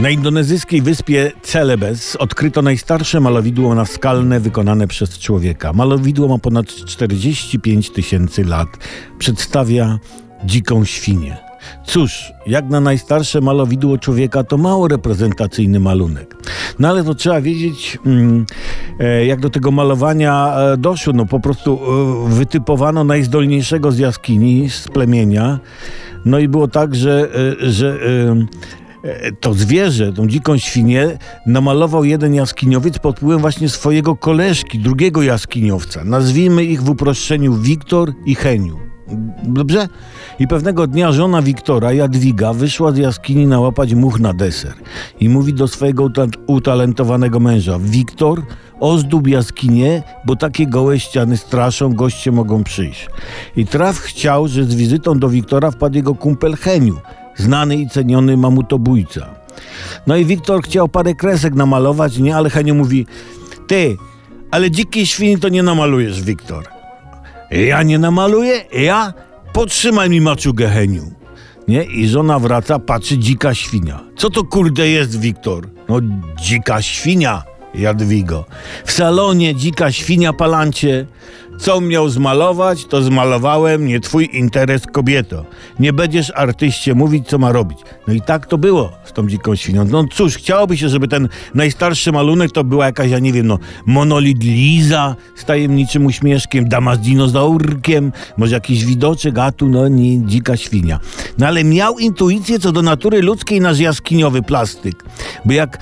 Na 0.00 0.10
indonezyjskiej 0.10 0.82
wyspie 0.82 1.32
Celebes 1.42 2.16
odkryto 2.16 2.62
najstarsze 2.62 3.20
malowidło 3.20 3.74
naskalne 3.74 4.40
wykonane 4.40 4.88
przez 4.88 5.18
człowieka. 5.18 5.72
Malowidło 5.72 6.28
ma 6.28 6.38
ponad 6.38 6.66
45 6.66 7.90
tysięcy 7.90 8.44
lat. 8.44 8.68
Przedstawia 9.18 9.98
dziką 10.44 10.84
świnię. 10.84 11.36
Cóż, 11.86 12.32
jak 12.46 12.68
na 12.68 12.80
najstarsze 12.80 13.40
malowidło 13.40 13.98
człowieka, 13.98 14.44
to 14.44 14.58
mało 14.58 14.88
reprezentacyjny 14.88 15.80
malunek. 15.80 16.36
No 16.78 16.88
ale 16.88 17.04
to 17.04 17.14
trzeba 17.14 17.40
wiedzieć, 17.40 17.98
mm, 18.06 18.46
e, 19.00 19.26
jak 19.26 19.40
do 19.40 19.50
tego 19.50 19.70
malowania 19.70 20.56
e, 20.56 20.76
doszło. 20.76 21.12
No 21.12 21.26
po 21.26 21.40
prostu 21.40 21.80
e, 22.26 22.34
wytypowano 22.34 23.04
najzdolniejszego 23.04 23.92
z 23.92 23.98
jaskini, 23.98 24.70
z 24.70 24.88
plemienia. 24.88 25.58
No 26.24 26.38
i 26.38 26.48
było 26.48 26.68
tak, 26.68 26.94
że, 26.94 27.28
że 27.60 27.98
to 29.40 29.54
zwierzę, 29.54 30.12
tą 30.12 30.26
dziką 30.26 30.58
świnię, 30.58 31.18
namalował 31.46 32.04
jeden 32.04 32.34
jaskiniowiec 32.34 32.98
pod 32.98 33.16
wpływem 33.16 33.40
właśnie 33.40 33.68
swojego 33.68 34.16
koleżki, 34.16 34.78
drugiego 34.78 35.22
jaskiniowca. 35.22 36.04
Nazwijmy 36.04 36.64
ich 36.64 36.82
w 36.82 36.90
uproszczeniu 36.90 37.54
Wiktor 37.54 38.12
i 38.26 38.34
Heniu. 38.34 38.78
Dobrze? 39.42 39.88
I 40.38 40.48
pewnego 40.48 40.86
dnia 40.86 41.12
żona 41.12 41.42
Wiktora, 41.42 41.92
Jadwiga, 41.92 42.52
wyszła 42.52 42.92
z 42.92 42.96
jaskini 42.96 43.46
nałapać 43.46 43.94
much 43.94 44.20
na 44.20 44.32
deser. 44.32 44.74
I 45.20 45.28
mówi 45.28 45.54
do 45.54 45.68
swojego 45.68 46.04
uta- 46.04 46.26
utalentowanego 46.46 47.40
męża: 47.40 47.78
Wiktor, 47.78 48.42
ozdób 48.80 49.28
jaskinię, 49.28 50.02
bo 50.26 50.36
takie 50.36 50.66
gołe 50.66 51.00
ściany 51.00 51.36
straszą, 51.36 51.94
goście 51.94 52.32
mogą 52.32 52.64
przyjść. 52.64 53.08
I 53.56 53.66
traf 53.66 53.98
chciał, 53.98 54.48
że 54.48 54.64
z 54.64 54.74
wizytą 54.74 55.18
do 55.18 55.28
Wiktora 55.28 55.70
wpadł 55.70 55.96
jego 55.96 56.14
kumpel 56.14 56.56
Heniu, 56.56 56.96
znany 57.36 57.76
i 57.76 57.88
ceniony 57.88 58.36
mamutobójca. 58.36 59.34
No 60.06 60.16
i 60.16 60.24
Wiktor 60.24 60.62
chciał 60.62 60.88
parę 60.88 61.14
kresek 61.14 61.54
namalować, 61.54 62.18
nie? 62.18 62.36
Ale 62.36 62.50
Heniu 62.50 62.74
mówi: 62.74 63.06
Ty, 63.66 63.96
ale 64.50 64.70
dzikiej 64.70 65.06
świni 65.06 65.38
to 65.38 65.48
nie 65.48 65.62
namalujesz, 65.62 66.22
Wiktor. 66.22 66.64
Ja 67.50 67.82
nie 67.82 67.98
namaluję? 67.98 68.64
Ja? 68.72 69.12
Potrzymaj 69.52 70.10
mi 70.10 70.20
maczugę, 70.20 70.68
Heniu. 70.68 71.12
Nie? 71.68 71.84
I 71.84 72.08
żona 72.08 72.38
wraca, 72.38 72.78
patrzy, 72.78 73.18
dzika 73.18 73.54
świnia. 73.54 74.00
Co 74.16 74.30
to 74.30 74.44
kurde 74.44 74.88
jest, 74.88 75.20
Wiktor? 75.20 75.68
No, 75.88 76.00
dzika 76.40 76.82
świnia, 76.82 77.42
Jadwigo. 77.78 78.44
W 78.84 78.92
salonie 78.92 79.54
dzika 79.54 79.92
świnia, 79.92 80.32
palancie. 80.32 81.06
Co 81.58 81.80
miał 81.80 82.08
zmalować, 82.08 82.84
to 82.84 83.02
zmalowałem, 83.02 83.86
nie 83.86 84.00
twój 84.00 84.28
interes, 84.32 84.82
kobieto. 84.92 85.44
Nie 85.80 85.92
będziesz 85.92 86.32
artyście 86.34 86.94
mówić, 86.94 87.28
co 87.28 87.38
ma 87.38 87.52
robić. 87.52 87.78
No 88.08 88.14
i 88.14 88.20
tak 88.20 88.46
to 88.46 88.58
było 88.58 88.92
z 89.04 89.12
tą 89.12 89.28
dziką 89.28 89.56
świnią. 89.56 89.84
No 89.84 90.04
cóż, 90.12 90.36
chciałoby 90.36 90.76
się, 90.76 90.88
żeby 90.88 91.08
ten 91.08 91.28
najstarszy 91.54 92.12
malunek 92.12 92.52
to 92.52 92.64
była 92.64 92.86
jakaś, 92.86 93.10
ja 93.10 93.18
nie 93.18 93.32
wiem, 93.32 93.46
no, 93.46 93.58
monolit 93.86 94.42
Liza 94.42 95.16
z 95.36 95.44
tajemniczym 95.44 96.06
uśmieszkiem, 96.06 96.68
dama 96.68 96.94
z 96.94 97.00
dinozaurkiem, 97.00 98.12
może 98.36 98.54
jakiś 98.54 98.84
widoczek, 98.84 99.38
a 99.38 99.52
tu 99.52 99.68
no 99.68 99.88
nie, 99.88 100.26
dzika 100.26 100.56
świnia. 100.56 101.00
No 101.38 101.46
ale 101.46 101.64
miał 101.64 101.98
intuicję 101.98 102.58
co 102.58 102.72
do 102.72 102.82
natury 102.82 103.22
ludzkiej 103.22 103.60
nasz 103.60 103.78
jaskiniowy 103.78 104.42
plastyk. 104.42 105.04
Bo 105.44 105.52
jak 105.52 105.78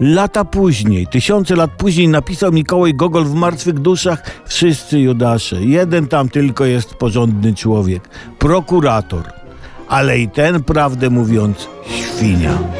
Lata 0.00 0.44
później, 0.44 1.06
tysiące 1.06 1.56
lat 1.56 1.70
później 1.70 2.08
napisał 2.08 2.52
Mikołaj 2.52 2.94
Gogol 2.94 3.24
w 3.24 3.34
Martwych 3.34 3.78
Duszach 3.78 4.22
Wszyscy 4.46 5.00
Judasze, 5.00 5.62
jeden 5.62 6.08
tam 6.08 6.28
tylko 6.28 6.64
jest 6.64 6.94
porządny 6.94 7.54
człowiek, 7.54 8.08
prokurator, 8.38 9.22
ale 9.88 10.18
i 10.18 10.28
ten, 10.28 10.62
prawdę 10.62 11.10
mówiąc, 11.10 11.68
świnia. 11.86 12.79